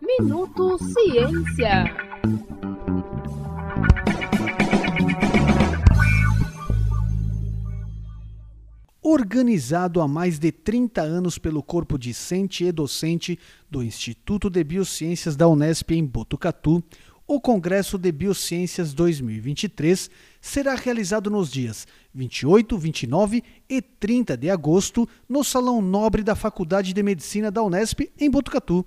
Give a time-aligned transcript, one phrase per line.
[0.00, 1.84] Minuto Ciência.
[9.02, 13.38] Organizado há mais de 30 anos pelo corpo discente e docente
[13.70, 16.82] do Instituto de Biociências da Unesp em Botucatu,
[17.34, 25.08] o Congresso de Biociências 2023 será realizado nos dias 28, 29 e 30 de agosto
[25.26, 28.84] no Salão Nobre da Faculdade de Medicina da Unesp, em Botucatu.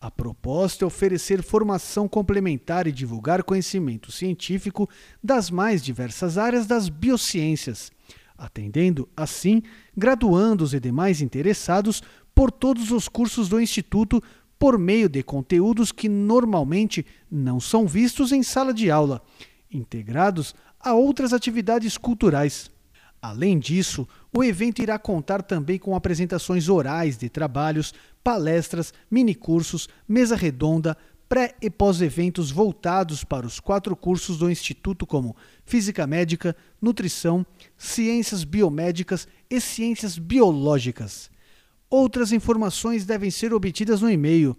[0.00, 4.88] A proposta é oferecer formação complementar e divulgar conhecimento científico
[5.22, 7.92] das mais diversas áreas das biociências,
[8.38, 9.62] atendendo, assim,
[9.94, 12.02] graduandos e demais interessados
[12.34, 14.22] por todos os cursos do Instituto
[14.58, 19.22] por meio de conteúdos que normalmente não são vistos em sala de aula,
[19.70, 22.70] integrados a outras atividades culturais.
[23.20, 27.92] Além disso, o evento irá contar também com apresentações orais de trabalhos,
[28.22, 30.96] palestras, minicursos, mesa redonda,
[31.28, 37.44] pré e pós-eventos voltados para os quatro cursos do Instituto, como Física Médica, Nutrição,
[37.76, 41.30] Ciências Biomédicas e Ciências Biológicas.
[41.88, 44.56] Outras informações devem ser obtidas no e-mail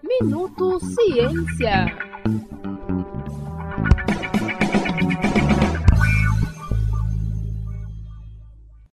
[0.04, 1.98] Minuto Ciência.